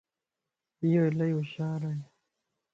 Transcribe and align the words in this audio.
ايو 0.83 1.01
الائي 1.11 1.31
ھوشيار 1.37 1.81
ائي 1.89 2.01